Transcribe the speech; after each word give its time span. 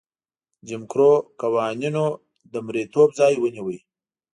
جیم 0.67 0.83
کرو 0.91 1.11
قوانینو 1.41 2.05
د 2.51 2.53
مریتوب 2.65 3.09
ځای 3.19 3.33
ونیو. 3.37 3.67